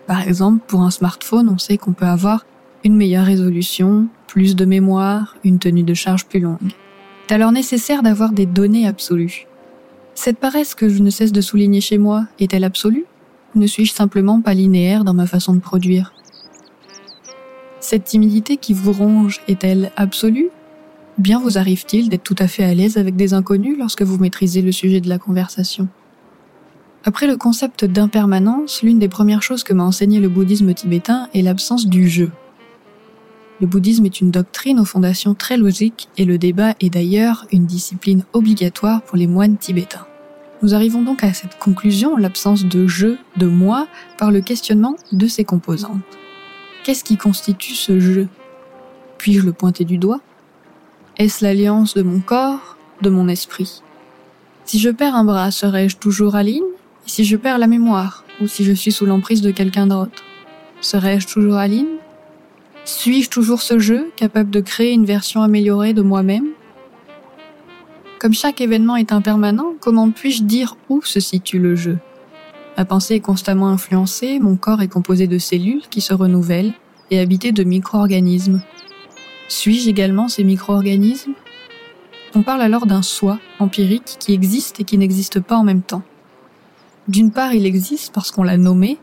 Par 0.06 0.20
exemple, 0.20 0.62
pour 0.68 0.82
un 0.82 0.92
smartphone, 0.92 1.48
on 1.48 1.58
sait 1.58 1.78
qu'on 1.78 1.94
peut 1.94 2.06
avoir 2.06 2.46
une 2.84 2.96
meilleure 2.96 3.26
résolution, 3.26 4.06
plus 4.36 4.54
de 4.54 4.66
mémoire, 4.66 5.34
une 5.44 5.58
tenue 5.58 5.82
de 5.82 5.94
charge 5.94 6.26
plus 6.26 6.40
longue. 6.40 6.58
C'est 7.26 7.34
alors 7.34 7.52
nécessaire 7.52 8.02
d'avoir 8.02 8.32
des 8.32 8.44
données 8.44 8.86
absolues. 8.86 9.46
Cette 10.14 10.36
paresse 10.36 10.74
que 10.74 10.90
je 10.90 11.02
ne 11.02 11.08
cesse 11.08 11.32
de 11.32 11.40
souligner 11.40 11.80
chez 11.80 11.96
moi 11.96 12.26
est-elle 12.38 12.64
absolue? 12.64 13.06
Ne 13.54 13.66
suis-je 13.66 13.94
simplement 13.94 14.42
pas 14.42 14.52
linéaire 14.52 15.04
dans 15.04 15.14
ma 15.14 15.26
façon 15.26 15.54
de 15.54 15.60
produire? 15.60 16.12
Cette 17.80 18.04
timidité 18.04 18.58
qui 18.58 18.74
vous 18.74 18.92
ronge 18.92 19.40
est-elle 19.48 19.90
absolue? 19.96 20.50
Bien 21.16 21.40
vous 21.40 21.56
arrive-t-il 21.56 22.10
d'être 22.10 22.22
tout 22.22 22.36
à 22.38 22.46
fait 22.46 22.64
à 22.64 22.74
l'aise 22.74 22.98
avec 22.98 23.16
des 23.16 23.32
inconnus 23.32 23.78
lorsque 23.78 24.02
vous 24.02 24.18
maîtrisez 24.18 24.60
le 24.60 24.70
sujet 24.70 25.00
de 25.00 25.08
la 25.08 25.16
conversation? 25.16 25.88
Après 27.06 27.26
le 27.26 27.38
concept 27.38 27.86
d'impermanence, 27.86 28.82
l'une 28.82 28.98
des 28.98 29.08
premières 29.08 29.42
choses 29.42 29.64
que 29.64 29.72
m'a 29.72 29.84
enseigné 29.84 30.20
le 30.20 30.28
bouddhisme 30.28 30.74
tibétain 30.74 31.30
est 31.32 31.40
l'absence 31.40 31.86
du 31.86 32.06
jeu. 32.06 32.30
Le 33.58 33.66
bouddhisme 33.66 34.04
est 34.04 34.20
une 34.20 34.30
doctrine 34.30 34.78
aux 34.78 34.84
fondations 34.84 35.34
très 35.34 35.56
logiques 35.56 36.08
et 36.18 36.26
le 36.26 36.36
débat 36.36 36.74
est 36.80 36.90
d'ailleurs 36.90 37.46
une 37.52 37.64
discipline 37.64 38.24
obligatoire 38.34 39.00
pour 39.02 39.16
les 39.16 39.26
moines 39.26 39.56
tibétains. 39.56 40.06
Nous 40.62 40.74
arrivons 40.74 41.02
donc 41.02 41.24
à 41.24 41.32
cette 41.32 41.58
conclusion, 41.58 42.16
l'absence 42.16 42.66
de 42.66 42.86
jeu, 42.86 43.18
de 43.38 43.46
moi, 43.46 43.88
par 44.18 44.30
le 44.30 44.42
questionnement 44.42 44.96
de 45.12 45.26
ses 45.26 45.44
composantes. 45.44 46.18
Qu'est-ce 46.84 47.04
qui 47.04 47.16
constitue 47.16 47.74
ce 47.74 47.98
jeu 47.98 48.28
Puis-je 49.16 49.40
le 49.40 49.52
pointer 49.52 49.84
du 49.84 49.96
doigt? 49.96 50.20
Est-ce 51.16 51.42
l'alliance 51.42 51.94
de 51.94 52.02
mon 52.02 52.20
corps, 52.20 52.76
de 53.00 53.08
mon 53.08 53.26
esprit? 53.26 53.82
Si 54.66 54.78
je 54.78 54.90
perds 54.90 55.14
un 55.14 55.24
bras, 55.24 55.50
serai-je 55.50 55.96
toujours 55.96 56.34
Aline 56.34 56.64
Et 57.06 57.08
si 57.08 57.24
je 57.24 57.36
perds 57.36 57.58
la 57.58 57.66
mémoire, 57.66 58.24
ou 58.42 58.48
si 58.48 58.64
je 58.64 58.72
suis 58.72 58.92
sous 58.92 59.06
l'emprise 59.06 59.40
de 59.40 59.50
quelqu'un 59.50 59.86
d'autre, 59.86 60.22
serai-je 60.82 61.26
toujours 61.26 61.56
Aline 61.56 61.86
Suis-je 62.86 63.30
toujours 63.30 63.62
ce 63.62 63.80
jeu, 63.80 64.12
capable 64.14 64.48
de 64.50 64.60
créer 64.60 64.92
une 64.92 65.06
version 65.06 65.42
améliorée 65.42 65.92
de 65.92 66.02
moi-même? 66.02 66.46
Comme 68.20 68.32
chaque 68.32 68.60
événement 68.60 68.94
est 68.94 69.10
impermanent, 69.10 69.74
comment 69.80 70.08
puis-je 70.12 70.44
dire 70.44 70.76
où 70.88 71.02
se 71.02 71.18
situe 71.18 71.58
le 71.58 71.74
jeu? 71.74 71.98
Ma 72.78 72.84
pensée 72.84 73.14
est 73.14 73.20
constamment 73.20 73.70
influencée, 73.70 74.38
mon 74.38 74.54
corps 74.54 74.82
est 74.82 74.88
composé 74.88 75.26
de 75.26 75.36
cellules 75.36 75.82
qui 75.90 76.00
se 76.00 76.14
renouvellent 76.14 76.74
et 77.10 77.18
habité 77.18 77.50
de 77.50 77.64
micro-organismes. 77.64 78.62
Suis-je 79.48 79.90
également 79.90 80.28
ces 80.28 80.44
micro-organismes? 80.44 81.34
On 82.36 82.42
parle 82.42 82.62
alors 82.62 82.86
d'un 82.86 83.02
soi 83.02 83.40
empirique 83.58 84.16
qui 84.20 84.32
existe 84.32 84.78
et 84.78 84.84
qui 84.84 84.96
n'existe 84.96 85.40
pas 85.40 85.56
en 85.56 85.64
même 85.64 85.82
temps. 85.82 86.04
D'une 87.08 87.32
part, 87.32 87.52
il 87.52 87.66
existe 87.66 88.14
parce 88.14 88.30
qu'on 88.30 88.44
l'a 88.44 88.56
nommé, 88.56 88.98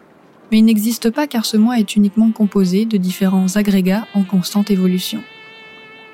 mais 0.53 0.59
il 0.59 0.65
n'existe 0.65 1.09
pas 1.09 1.25
car 1.25 1.47
ce 1.47 1.57
moi 1.57 1.79
est 1.79 1.95
uniquement 1.95 2.29
composé 2.29 2.85
de 2.85 2.97
différents 2.97 3.55
agrégats 3.55 4.05
en 4.13 4.21
constante 4.21 4.69
évolution. 4.69 5.23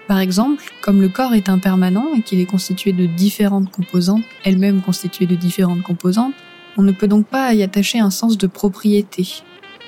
Par 0.07 0.19
exemple, 0.19 0.63
comme 0.81 1.01
le 1.01 1.09
corps 1.09 1.33
est 1.33 1.49
impermanent 1.49 2.13
et 2.15 2.21
qu'il 2.21 2.39
est 2.39 2.45
constitué 2.45 2.93
de 2.93 3.05
différentes 3.05 3.69
composantes, 3.69 4.23
elles-mêmes 4.45 4.81
constituées 4.81 5.25
de 5.25 5.35
différentes 5.35 5.83
composantes, 5.83 6.33
on 6.77 6.83
ne 6.83 6.93
peut 6.93 7.09
donc 7.09 7.27
pas 7.27 7.53
y 7.53 7.63
attacher 7.63 7.99
un 7.99 8.11
sens 8.11 8.37
de 8.37 8.47
propriété. 8.47 9.27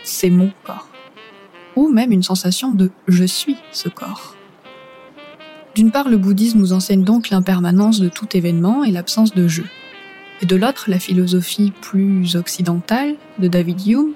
C'est 0.04 0.30
mon 0.30 0.52
corps. 0.66 0.90
Ou 1.78 1.88
même 1.88 2.12
une 2.12 2.22
sensation 2.22 2.74
de 2.74 2.92
je 3.08 3.24
suis 3.24 3.56
ce 3.72 3.88
corps. 3.88 4.36
D'une 5.76 5.92
part, 5.92 6.10
le 6.10 6.18
bouddhisme 6.18 6.60
nous 6.60 6.74
enseigne 6.74 7.06
donc 7.06 7.30
l'impermanence 7.30 8.02
de 8.02 8.10
tout 8.10 8.28
événement 8.36 8.84
et 8.84 8.92
l'absence 8.92 9.34
de 9.34 9.48
jeu. 9.48 9.66
Et 10.42 10.46
de 10.46 10.58
l'autre, 10.58 10.90
la 10.90 11.00
philosophie 11.00 11.72
plus 11.80 12.36
occidentale 12.36 13.16
de 13.40 13.48
David 13.48 13.88
Hume 13.88 14.14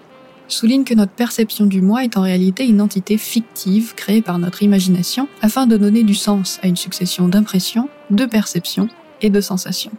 souligne 0.47 0.83
que 0.83 0.93
notre 0.93 1.11
perception 1.11 1.65
du 1.65 1.81
moi 1.81 2.03
est 2.03 2.17
en 2.17 2.21
réalité 2.21 2.65
une 2.65 2.81
entité 2.81 3.17
fictive 3.17 3.95
créée 3.95 4.21
par 4.21 4.39
notre 4.39 4.63
imagination 4.63 5.27
afin 5.41 5.67
de 5.67 5.77
donner 5.77 6.03
du 6.03 6.15
sens 6.15 6.59
à 6.61 6.67
une 6.67 6.75
succession 6.75 7.27
d'impressions, 7.27 7.89
de 8.09 8.25
perceptions 8.25 8.87
et 9.21 9.29
de 9.29 9.41
sensations. 9.41 9.91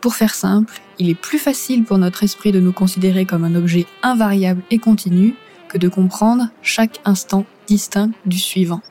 Pour 0.00 0.14
faire 0.14 0.34
simple, 0.34 0.80
il 0.98 1.10
est 1.10 1.14
plus 1.14 1.38
facile 1.38 1.84
pour 1.84 1.98
notre 1.98 2.22
esprit 2.22 2.52
de 2.52 2.60
nous 2.60 2.72
considérer 2.72 3.24
comme 3.24 3.44
un 3.44 3.54
objet 3.54 3.86
invariable 4.02 4.62
et 4.70 4.78
continu 4.78 5.34
que 5.68 5.78
de 5.78 5.88
comprendre 5.88 6.48
chaque 6.62 7.00
instant 7.04 7.44
distinct 7.66 8.10
du 8.24 8.38
suivant. 8.38 8.82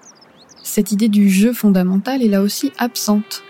Cette 0.64 0.92
idée 0.92 1.08
du 1.08 1.30
jeu 1.30 1.54
fondamental 1.54 2.22
est 2.22 2.28
là 2.28 2.42
aussi 2.42 2.74
absente. 2.78 3.44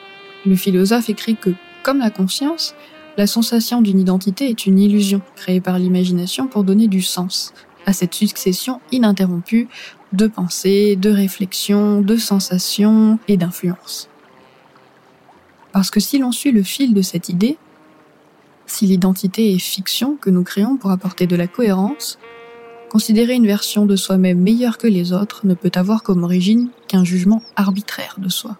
Le 0.45 0.55
philosophe 0.55 1.09
écrit 1.09 1.35
que, 1.35 1.49
comme 1.81 1.99
la 1.99 2.11
conscience, 2.11 2.75
la 3.17 3.27
sensation 3.27 3.81
d'une 3.81 3.99
identité 3.99 4.49
est 4.49 4.65
une 4.65 4.79
illusion 4.79 5.21
créée 5.35 5.61
par 5.61 5.79
l'imagination 5.79 6.47
pour 6.47 6.63
donner 6.63 6.87
du 6.87 7.01
sens 7.01 7.53
à 7.85 7.93
cette 7.93 8.13
succession 8.13 8.81
ininterrompue 8.91 9.67
de 10.13 10.27
pensées, 10.27 10.95
de 10.95 11.09
réflexions, 11.09 12.01
de 12.01 12.17
sensations 12.17 13.19
et 13.27 13.37
d'influences. 13.37 14.09
Parce 15.71 15.91
que 15.91 15.99
si 15.99 16.17
l'on 16.17 16.31
suit 16.31 16.51
le 16.51 16.63
fil 16.63 16.93
de 16.93 17.01
cette 17.01 17.29
idée, 17.29 17.57
si 18.65 18.85
l'identité 18.85 19.53
est 19.53 19.59
fiction 19.59 20.15
que 20.15 20.29
nous 20.29 20.43
créons 20.43 20.77
pour 20.77 20.91
apporter 20.91 21.27
de 21.27 21.35
la 21.35 21.47
cohérence, 21.47 22.17
considérer 22.89 23.33
une 23.33 23.45
version 23.45 23.85
de 23.85 23.95
soi-même 23.95 24.39
meilleure 24.39 24.77
que 24.77 24.87
les 24.87 25.13
autres 25.13 25.45
ne 25.45 25.53
peut 25.53 25.71
avoir 25.75 26.01
comme 26.01 26.23
origine 26.23 26.69
qu'un 26.87 27.03
jugement 27.03 27.41
arbitraire 27.55 28.15
de 28.17 28.29
soi. 28.29 28.57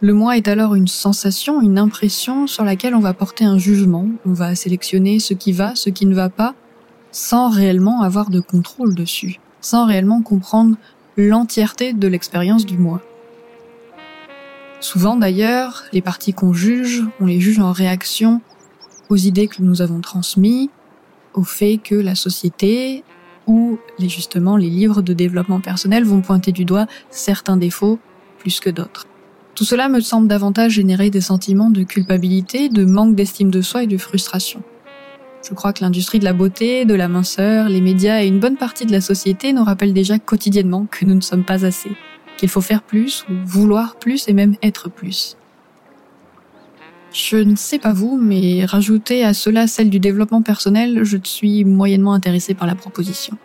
Le 0.00 0.14
moi 0.14 0.36
est 0.36 0.46
alors 0.46 0.76
une 0.76 0.86
sensation, 0.86 1.60
une 1.60 1.76
impression 1.76 2.46
sur 2.46 2.62
laquelle 2.62 2.94
on 2.94 3.00
va 3.00 3.14
porter 3.14 3.44
un 3.44 3.58
jugement, 3.58 4.06
on 4.24 4.32
va 4.32 4.54
sélectionner 4.54 5.18
ce 5.18 5.34
qui 5.34 5.50
va, 5.50 5.74
ce 5.74 5.90
qui 5.90 6.06
ne 6.06 6.14
va 6.14 6.28
pas, 6.28 6.54
sans 7.10 7.50
réellement 7.50 8.02
avoir 8.02 8.30
de 8.30 8.38
contrôle 8.38 8.94
dessus, 8.94 9.40
sans 9.60 9.86
réellement 9.86 10.22
comprendre 10.22 10.76
l'entièreté 11.16 11.94
de 11.94 12.06
l'expérience 12.06 12.64
du 12.64 12.78
moi. 12.78 13.02
Souvent 14.78 15.16
d'ailleurs, 15.16 15.82
les 15.92 16.00
parties 16.00 16.32
qu'on 16.32 16.52
juge, 16.52 17.02
on 17.18 17.26
les 17.26 17.40
juge 17.40 17.58
en 17.58 17.72
réaction 17.72 18.40
aux 19.08 19.16
idées 19.16 19.48
que 19.48 19.62
nous 19.62 19.82
avons 19.82 20.00
transmises, 20.00 20.68
au 21.34 21.42
fait 21.42 21.78
que 21.78 21.96
la 21.96 22.14
société 22.14 23.02
ou 23.48 23.80
les, 23.98 24.08
justement 24.08 24.56
les 24.56 24.70
livres 24.70 25.02
de 25.02 25.12
développement 25.12 25.58
personnel 25.58 26.04
vont 26.04 26.20
pointer 26.20 26.52
du 26.52 26.64
doigt 26.64 26.86
certains 27.10 27.56
défauts 27.56 27.98
plus 28.38 28.60
que 28.60 28.70
d'autres. 28.70 29.08
Tout 29.58 29.64
cela 29.64 29.88
me 29.88 29.98
semble 29.98 30.28
davantage 30.28 30.74
générer 30.74 31.10
des 31.10 31.20
sentiments 31.20 31.68
de 31.68 31.82
culpabilité, 31.82 32.68
de 32.68 32.84
manque 32.84 33.16
d'estime 33.16 33.50
de 33.50 33.60
soi 33.60 33.82
et 33.82 33.86
de 33.88 33.98
frustration. 33.98 34.62
Je 35.42 35.52
crois 35.52 35.72
que 35.72 35.82
l'industrie 35.82 36.20
de 36.20 36.24
la 36.24 36.32
beauté, 36.32 36.84
de 36.84 36.94
la 36.94 37.08
minceur, 37.08 37.68
les 37.68 37.80
médias 37.80 38.22
et 38.22 38.28
une 38.28 38.38
bonne 38.38 38.56
partie 38.56 38.86
de 38.86 38.92
la 38.92 39.00
société 39.00 39.52
nous 39.52 39.64
rappellent 39.64 39.92
déjà 39.92 40.20
quotidiennement 40.20 40.86
que 40.88 41.04
nous 41.04 41.16
ne 41.16 41.20
sommes 41.20 41.42
pas 41.42 41.66
assez 41.66 41.90
qu'il 42.36 42.48
faut 42.48 42.60
faire 42.60 42.82
plus, 42.82 43.24
ou 43.28 43.32
vouloir 43.44 43.96
plus 43.96 44.28
et 44.28 44.32
même 44.32 44.54
être 44.62 44.88
plus. 44.88 45.36
Je 47.12 47.38
ne 47.38 47.56
sais 47.56 47.80
pas 47.80 47.92
vous, 47.92 48.16
mais 48.16 48.64
rajouter 48.64 49.24
à 49.24 49.34
cela 49.34 49.66
celle 49.66 49.90
du 49.90 49.98
développement 49.98 50.42
personnel, 50.42 51.00
je 51.02 51.16
suis 51.24 51.64
moyennement 51.64 52.14
intéressé 52.14 52.54
par 52.54 52.68
la 52.68 52.76
proposition. 52.76 53.36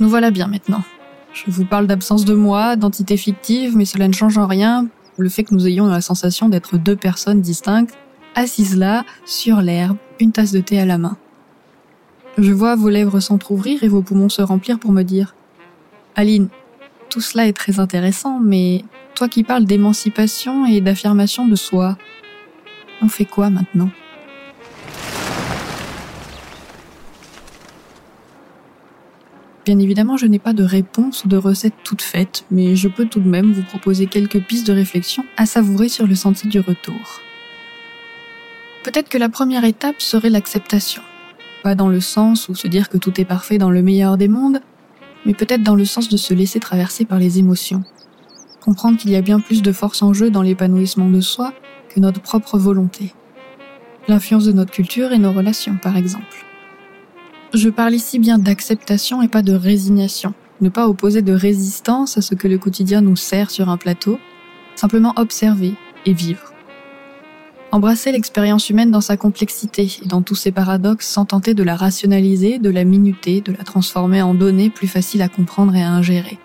Nous 0.00 0.08
voilà 0.08 0.32
bien 0.32 0.48
maintenant. 0.48 0.82
Je 1.32 1.50
vous 1.50 1.64
parle 1.64 1.86
d'absence 1.86 2.24
de 2.24 2.34
moi, 2.34 2.76
d'entité 2.76 3.16
fictive, 3.16 3.76
mais 3.76 3.84
cela 3.84 4.08
ne 4.08 4.12
change 4.12 4.36
en 4.38 4.46
rien 4.46 4.88
le 5.20 5.28
fait 5.28 5.44
que 5.44 5.54
nous 5.54 5.66
ayons 5.66 5.86
la 5.86 6.00
sensation 6.00 6.48
d'être 6.48 6.78
deux 6.78 6.96
personnes 6.96 7.40
distinctes, 7.40 7.96
assises 8.34 8.76
là, 8.76 9.04
sur 9.24 9.60
l'herbe, 9.60 9.96
une 10.18 10.32
tasse 10.32 10.52
de 10.52 10.60
thé 10.60 10.80
à 10.80 10.86
la 10.86 10.98
main. 10.98 11.16
Je 12.38 12.52
vois 12.52 12.74
vos 12.74 12.88
lèvres 12.88 13.20
s'entr'ouvrir 13.20 13.84
et 13.84 13.88
vos 13.88 14.02
poumons 14.02 14.28
se 14.28 14.42
remplir 14.42 14.78
pour 14.78 14.92
me 14.92 15.02
dire 15.02 15.34
Aline, 16.16 16.48
tout 17.10 17.20
cela 17.20 17.46
est 17.46 17.52
très 17.52 17.80
intéressant, 17.80 18.40
mais 18.40 18.84
toi 19.14 19.28
qui 19.28 19.44
parles 19.44 19.64
d'émancipation 19.64 20.64
et 20.64 20.80
d'affirmation 20.80 21.46
de 21.46 21.56
soi, 21.56 21.98
on 23.02 23.08
fait 23.08 23.24
quoi 23.24 23.50
maintenant? 23.50 23.90
Bien 29.66 29.78
évidemment, 29.78 30.16
je 30.16 30.26
n'ai 30.26 30.38
pas 30.38 30.54
de 30.54 30.64
réponse 30.64 31.24
ou 31.24 31.28
de 31.28 31.36
recette 31.36 31.74
toute 31.84 32.00
faite, 32.00 32.44
mais 32.50 32.76
je 32.76 32.88
peux 32.88 33.04
tout 33.04 33.20
de 33.20 33.28
même 33.28 33.52
vous 33.52 33.62
proposer 33.62 34.06
quelques 34.06 34.40
pistes 34.40 34.66
de 34.66 34.72
réflexion 34.72 35.24
à 35.36 35.44
savourer 35.44 35.88
sur 35.88 36.06
le 36.06 36.14
sentier 36.14 36.48
du 36.48 36.60
retour. 36.60 37.20
Peut-être 38.82 39.10
que 39.10 39.18
la 39.18 39.28
première 39.28 39.64
étape 39.64 40.00
serait 40.00 40.30
l'acceptation. 40.30 41.02
Pas 41.62 41.74
dans 41.74 41.88
le 41.88 42.00
sens 42.00 42.48
où 42.48 42.54
se 42.54 42.68
dire 42.68 42.88
que 42.88 42.96
tout 42.96 43.20
est 43.20 43.26
parfait 43.26 43.58
dans 43.58 43.70
le 43.70 43.82
meilleur 43.82 44.16
des 44.16 44.28
mondes, 44.28 44.62
mais 45.26 45.34
peut-être 45.34 45.62
dans 45.62 45.74
le 45.74 45.84
sens 45.84 46.08
de 46.08 46.16
se 46.16 46.32
laisser 46.32 46.60
traverser 46.60 47.04
par 47.04 47.18
les 47.18 47.38
émotions. 47.38 47.84
Comprendre 48.62 48.96
qu'il 48.98 49.10
y 49.10 49.16
a 49.16 49.20
bien 49.20 49.40
plus 49.40 49.60
de 49.60 49.72
force 49.72 50.02
en 50.02 50.14
jeu 50.14 50.30
dans 50.30 50.42
l'épanouissement 50.42 51.10
de 51.10 51.20
soi 51.20 51.52
que 51.90 52.00
notre 52.00 52.22
propre 52.22 52.58
volonté. 52.58 53.12
L'influence 54.08 54.46
de 54.46 54.52
notre 54.52 54.72
culture 54.72 55.12
et 55.12 55.18
nos 55.18 55.32
relations, 55.32 55.76
par 55.76 55.98
exemple. 55.98 56.46
Je 57.52 57.68
parle 57.68 57.94
ici 57.94 58.20
bien 58.20 58.38
d'acceptation 58.38 59.22
et 59.22 59.28
pas 59.28 59.42
de 59.42 59.52
résignation. 59.52 60.34
Ne 60.60 60.68
pas 60.68 60.86
opposer 60.86 61.20
de 61.20 61.32
résistance 61.32 62.16
à 62.16 62.22
ce 62.22 62.36
que 62.36 62.46
le 62.46 62.58
quotidien 62.58 63.00
nous 63.00 63.16
sert 63.16 63.50
sur 63.50 63.70
un 63.70 63.76
plateau, 63.76 64.20
simplement 64.76 65.12
observer 65.16 65.74
et 66.06 66.12
vivre. 66.12 66.52
Embrasser 67.72 68.12
l'expérience 68.12 68.70
humaine 68.70 68.92
dans 68.92 69.00
sa 69.00 69.16
complexité 69.16 69.88
et 70.04 70.06
dans 70.06 70.22
tous 70.22 70.36
ses 70.36 70.52
paradoxes 70.52 71.08
sans 71.08 71.24
tenter 71.24 71.54
de 71.54 71.64
la 71.64 71.74
rationaliser, 71.74 72.60
de 72.60 72.70
la 72.70 72.84
minuter, 72.84 73.40
de 73.40 73.52
la 73.52 73.64
transformer 73.64 74.22
en 74.22 74.34
données 74.34 74.70
plus 74.70 74.88
faciles 74.88 75.22
à 75.22 75.28
comprendre 75.28 75.74
et 75.74 75.82
à 75.82 75.90
ingérer. 75.90 76.38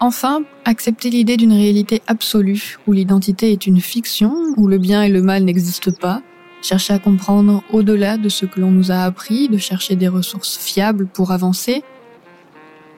Enfin, 0.00 0.42
accepter 0.64 1.08
l'idée 1.08 1.36
d'une 1.36 1.52
réalité 1.52 2.02
absolue, 2.08 2.78
où 2.88 2.92
l'identité 2.92 3.52
est 3.52 3.66
une 3.66 3.80
fiction, 3.80 4.34
où 4.56 4.66
le 4.66 4.78
bien 4.78 5.02
et 5.02 5.08
le 5.08 5.22
mal 5.22 5.44
n'existent 5.44 5.92
pas, 5.92 6.20
chercher 6.64 6.94
à 6.94 6.98
comprendre 6.98 7.62
au-delà 7.72 8.16
de 8.16 8.28
ce 8.28 8.46
que 8.46 8.58
l'on 8.58 8.70
nous 8.70 8.90
a 8.90 9.04
appris, 9.04 9.48
de 9.48 9.58
chercher 9.58 9.96
des 9.96 10.08
ressources 10.08 10.56
fiables 10.56 11.06
pour 11.06 11.30
avancer, 11.30 11.84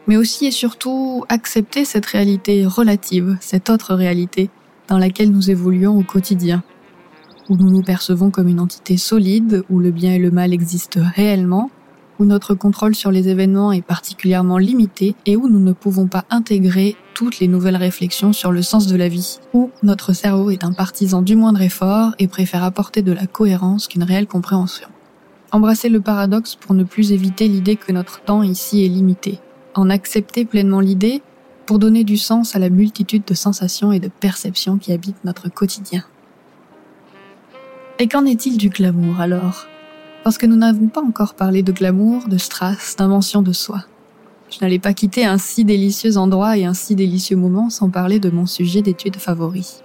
mais 0.07 0.17
aussi 0.17 0.47
et 0.47 0.51
surtout 0.53 1.25
accepter 1.29 1.85
cette 1.85 2.07
réalité 2.07 2.65
relative, 2.65 3.37
cette 3.41 3.69
autre 3.69 3.95
réalité 3.95 4.51
dans 4.89 4.99
laquelle 4.99 5.33
nous 5.33 5.51
évoluons 5.51 5.99
au 5.99 6.05
quotidien 6.05 6.63
où 7.49 7.57
nous 7.57 7.71
nous 7.71 7.83
percevons 7.83 8.31
comme 8.31 8.49
une 8.49 8.61
entité 8.61 8.97
solide, 8.97 9.63
où 9.71 9.79
le 9.79 9.91
bien 9.91 10.15
et 10.15 10.19
le 10.19 10.31
mal 10.31 10.53
existent 10.53 11.01
réellement, 11.15 11.71
où 12.19 12.25
notre 12.25 12.55
contrôle 12.55 12.95
sur 12.95 13.11
les 13.11 13.29
événements 13.29 13.73
est 13.73 13.83
particulièrement 13.83 14.59
limité 14.59 15.15
et 15.27 15.37
où 15.37 15.49
nous 15.49 15.61
ne 15.61 15.73
pouvons 15.73 16.07
pas 16.07 16.25
intégrer 16.31 16.97
toutes 17.15 17.39
les 17.41 17.49
nouvelles 17.49 17.77
réflexions 17.77 18.33
sur 18.33 18.53
le 18.53 18.63
sens 18.63 18.87
de 18.87 18.97
la 18.97 19.09
vie, 19.09 19.39
où 19.55 19.71
notre 19.83 20.13
cerveau 20.13 20.51
est 20.51 20.65
un 20.65 20.73
partisan 20.73 21.23
du 21.23 21.37
moindre 21.37 21.63
effort 21.63 22.15
et 22.19 22.29
préfère 22.29 22.65
apporter 22.65 23.03
de 23.03 23.13
la 23.13 23.27
cohérence 23.27 23.89
qu'une 23.89 24.03
réelle 24.03 24.27
compréhension. 24.27 24.89
Embrasser 25.53 25.89
le 25.89 26.01
paradoxe 26.01 26.57
pour 26.57 26.75
ne 26.75 26.85
plus 26.85 27.13
éviter 27.13 27.49
l'idée 27.49 27.77
que 27.77 27.93
notre 27.93 28.21
temps 28.21 28.43
ici 28.43 28.85
est 28.85 28.89
limité. 28.89 29.39
En 29.75 29.91
accepter 29.91 30.45
pleinement 30.45 30.81
l'idée 30.81 31.23
pour 31.67 31.79
donner 31.79 32.05
du 32.05 32.17
sens 32.17 32.57
à 32.57 32.59
la 32.59 32.71
multitude 32.71 33.25
de 33.27 33.35
sensations 33.35 33.93
et 33.93 34.01
de 34.01 34.09
perceptions 34.09 34.79
qui 34.79 34.93
habitent 34.93 35.25
notre 35.25 35.49
quotidien. 35.49 36.05
Et 37.99 38.09
qu'en 38.09 38.27
est-il 38.27 38.59
du 38.59 38.69
glamour 38.69 39.21
alors? 39.21 39.67
Parce 40.26 40.38
que 40.38 40.47
nous 40.47 40.56
n'avons 40.56 40.88
pas 40.88 41.04
encore 41.04 41.35
parlé 41.35 41.62
de 41.62 41.71
glamour, 41.71 42.26
de 42.26 42.37
strass, 42.37 42.97
d'invention 42.97 43.42
de 43.42 43.52
soi. 43.52 43.85
Je 44.50 44.59
n'allais 44.61 44.80
pas 44.80 44.92
quitter 44.92 45.25
un 45.25 45.38
si 45.38 45.64
délicieux 45.64 46.16
endroit 46.16 46.59
et 46.59 46.64
un 46.64 46.75
si 46.75 46.97
délicieux 46.97 47.37
moment 47.37 47.71
sans 47.71 47.90
parler 47.90 48.18
de 48.18 48.28
mon 48.28 48.45
sujet 48.45 48.83
d'étude 48.83 49.14
favori. 49.18 49.76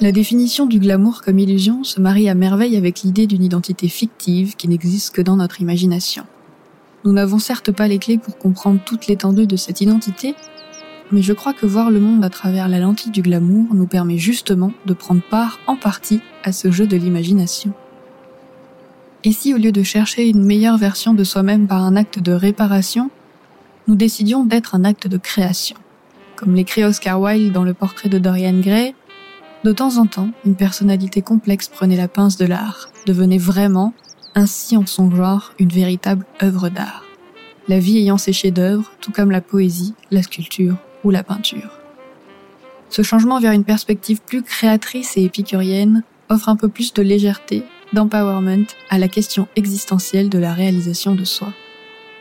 La 0.00 0.12
définition 0.12 0.64
du 0.64 0.78
glamour 0.78 1.20
comme 1.20 1.38
illusion 1.38 1.84
se 1.84 2.00
marie 2.00 2.30
à 2.30 2.34
merveille 2.34 2.74
avec 2.74 3.02
l'idée 3.02 3.26
d'une 3.26 3.44
identité 3.44 3.88
fictive 3.88 4.56
qui 4.56 4.66
n'existe 4.66 5.14
que 5.14 5.20
dans 5.20 5.36
notre 5.36 5.60
imagination. 5.60 6.24
Nous 7.04 7.12
n'avons 7.12 7.38
certes 7.38 7.72
pas 7.72 7.88
les 7.88 7.98
clés 7.98 8.16
pour 8.16 8.38
comprendre 8.38 8.80
toute 8.82 9.08
l'étendue 9.08 9.46
de 9.46 9.56
cette 9.56 9.82
identité, 9.82 10.34
mais 11.12 11.20
je 11.20 11.34
crois 11.34 11.52
que 11.52 11.66
voir 11.66 11.90
le 11.90 12.00
monde 12.00 12.24
à 12.24 12.30
travers 12.30 12.66
la 12.66 12.78
lentille 12.78 13.12
du 13.12 13.20
glamour 13.20 13.74
nous 13.74 13.86
permet 13.86 14.16
justement 14.16 14.72
de 14.86 14.94
prendre 14.94 15.20
part 15.28 15.60
en 15.66 15.76
partie 15.76 16.20
à 16.44 16.52
ce 16.52 16.70
jeu 16.70 16.86
de 16.86 16.96
l'imagination. 16.96 17.74
Et 19.26 19.32
si 19.32 19.52
au 19.52 19.56
lieu 19.56 19.72
de 19.72 19.82
chercher 19.82 20.28
une 20.28 20.44
meilleure 20.44 20.78
version 20.78 21.12
de 21.12 21.24
soi-même 21.24 21.66
par 21.66 21.82
un 21.82 21.96
acte 21.96 22.20
de 22.20 22.30
réparation, 22.30 23.10
nous 23.88 23.96
décidions 23.96 24.44
d'être 24.44 24.76
un 24.76 24.84
acte 24.84 25.08
de 25.08 25.16
création 25.16 25.76
Comme 26.36 26.54
l'écrit 26.54 26.84
Oscar 26.84 27.20
Wilde 27.20 27.52
dans 27.52 27.64
le 27.64 27.74
portrait 27.74 28.08
de 28.08 28.20
Dorian 28.20 28.60
Gray, 28.60 28.94
de 29.64 29.72
temps 29.72 29.96
en 29.96 30.06
temps, 30.06 30.30
une 30.44 30.54
personnalité 30.54 31.22
complexe 31.22 31.66
prenait 31.66 31.96
la 31.96 32.06
pince 32.06 32.36
de 32.36 32.46
l'art, 32.46 32.88
devenait 33.04 33.36
vraiment, 33.36 33.94
ainsi 34.36 34.76
en 34.76 34.86
son 34.86 35.10
genre, 35.10 35.52
une 35.58 35.70
véritable 35.70 36.24
œuvre 36.40 36.68
d'art. 36.68 37.02
La 37.66 37.80
vie 37.80 37.98
ayant 37.98 38.18
ses 38.18 38.32
chefs-d'œuvre, 38.32 38.92
tout 39.00 39.10
comme 39.10 39.32
la 39.32 39.40
poésie, 39.40 39.94
la 40.12 40.22
sculpture 40.22 40.76
ou 41.02 41.10
la 41.10 41.24
peinture. 41.24 41.80
Ce 42.90 43.02
changement 43.02 43.40
vers 43.40 43.50
une 43.50 43.64
perspective 43.64 44.20
plus 44.24 44.44
créatrice 44.44 45.16
et 45.16 45.24
épicurienne 45.24 46.04
offre 46.28 46.48
un 46.48 46.54
peu 46.54 46.68
plus 46.68 46.94
de 46.94 47.02
légèreté, 47.02 47.64
d'empowerment 47.92 48.66
à 48.90 48.98
la 48.98 49.08
question 49.08 49.48
existentielle 49.56 50.28
de 50.28 50.38
la 50.38 50.52
réalisation 50.52 51.14
de 51.14 51.24
soi. 51.24 51.52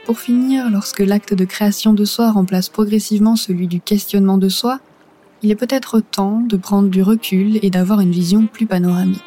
Pour 0.06 0.20
finir, 0.20 0.70
lorsque 0.70 1.00
l'acte 1.00 1.34
de 1.34 1.46
création 1.46 1.94
de 1.94 2.06
soi 2.06 2.32
remplace 2.32 2.70
progressivement 2.70 3.36
celui 3.36 3.68
du 3.68 3.80
questionnement 3.80 4.38
de 4.38 4.50
soi, 4.50 4.80
il 5.42 5.52
est 5.52 5.56
peut-être 5.56 6.00
temps 6.00 6.42
de 6.42 6.58
prendre 6.58 6.90
du 6.90 7.02
recul 7.02 7.60
et 7.62 7.70
d'avoir 7.70 8.00
une 8.02 8.12
vision 8.12 8.48
plus 8.48 8.68
panoramique. 8.68 9.22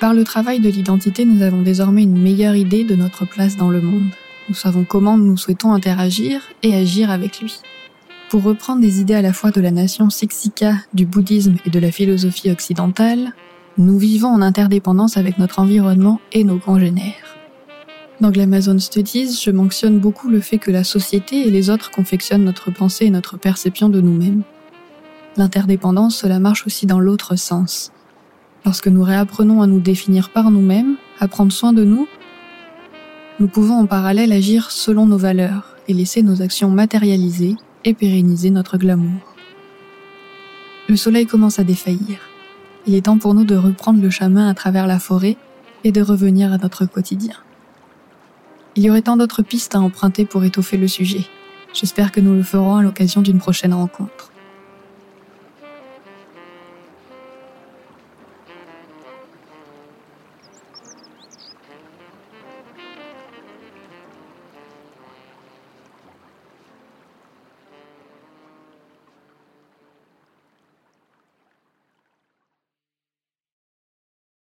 Par 0.00 0.14
le 0.14 0.24
travail 0.24 0.60
de 0.60 0.68
l'identité, 0.68 1.24
nous 1.24 1.42
avons 1.42 1.62
désormais 1.62 2.04
une 2.04 2.22
meilleure 2.22 2.54
idée 2.54 2.84
de 2.84 2.94
notre 2.94 3.26
place 3.26 3.56
dans 3.56 3.68
le 3.68 3.80
monde. 3.80 4.10
Nous 4.48 4.54
savons 4.54 4.84
comment 4.84 5.18
nous 5.18 5.36
souhaitons 5.36 5.72
interagir 5.72 6.42
et 6.62 6.74
agir 6.74 7.10
avec 7.10 7.40
lui. 7.40 7.60
Pour 8.30 8.42
reprendre 8.42 8.80
des 8.80 9.00
idées 9.00 9.14
à 9.14 9.22
la 9.22 9.32
fois 9.32 9.50
de 9.50 9.60
la 9.60 9.70
nation 9.70 10.08
Siksika, 10.08 10.74
du 10.94 11.04
bouddhisme 11.04 11.56
et 11.66 11.70
de 11.70 11.78
la 11.78 11.90
philosophie 11.90 12.50
occidentale, 12.50 13.32
nous 13.78 13.96
vivons 13.96 14.28
en 14.28 14.42
interdépendance 14.42 15.16
avec 15.16 15.38
notre 15.38 15.60
environnement 15.60 16.20
et 16.32 16.42
nos 16.42 16.58
congénères. 16.58 17.36
Dans 18.20 18.32
Glamazon 18.32 18.80
Studies, 18.80 19.40
je 19.40 19.52
mentionne 19.52 20.00
beaucoup 20.00 20.28
le 20.28 20.40
fait 20.40 20.58
que 20.58 20.72
la 20.72 20.82
société 20.82 21.46
et 21.46 21.50
les 21.50 21.70
autres 21.70 21.92
confectionnent 21.92 22.42
notre 22.42 22.72
pensée 22.72 23.04
et 23.04 23.10
notre 23.10 23.38
perception 23.38 23.88
de 23.88 24.00
nous-mêmes. 24.00 24.42
L'interdépendance, 25.36 26.16
cela 26.16 26.40
marche 26.40 26.66
aussi 26.66 26.86
dans 26.86 26.98
l'autre 26.98 27.36
sens. 27.36 27.92
Lorsque 28.64 28.88
nous 28.88 29.04
réapprenons 29.04 29.62
à 29.62 29.68
nous 29.68 29.78
définir 29.78 30.30
par 30.30 30.50
nous-mêmes, 30.50 30.96
à 31.20 31.28
prendre 31.28 31.52
soin 31.52 31.72
de 31.72 31.84
nous, 31.84 32.08
nous 33.38 33.46
pouvons 33.46 33.76
en 33.76 33.86
parallèle 33.86 34.32
agir 34.32 34.72
selon 34.72 35.06
nos 35.06 35.18
valeurs 35.18 35.76
et 35.86 35.94
laisser 35.94 36.24
nos 36.24 36.42
actions 36.42 36.70
matérialiser 36.70 37.54
et 37.84 37.94
pérenniser 37.94 38.50
notre 38.50 38.76
glamour. 38.76 39.36
Le 40.88 40.96
soleil 40.96 41.26
commence 41.26 41.60
à 41.60 41.64
défaillir. 41.64 42.18
Il 42.88 42.94
est 42.94 43.02
temps 43.02 43.18
pour 43.18 43.34
nous 43.34 43.44
de 43.44 43.54
reprendre 43.54 44.00
le 44.00 44.08
chemin 44.08 44.48
à 44.48 44.54
travers 44.54 44.86
la 44.86 44.98
forêt 44.98 45.36
et 45.84 45.92
de 45.92 46.00
revenir 46.00 46.54
à 46.54 46.56
notre 46.56 46.86
quotidien. 46.86 47.34
Il 48.76 48.82
y 48.82 48.88
aurait 48.88 49.02
tant 49.02 49.18
d'autres 49.18 49.42
pistes 49.42 49.74
à 49.74 49.80
emprunter 49.80 50.24
pour 50.24 50.42
étoffer 50.42 50.78
le 50.78 50.88
sujet. 50.88 51.26
J'espère 51.74 52.12
que 52.12 52.20
nous 52.20 52.32
le 52.32 52.42
ferons 52.42 52.76
à 52.76 52.82
l'occasion 52.82 53.20
d'une 53.20 53.40
prochaine 53.40 53.74
rencontre. 53.74 54.32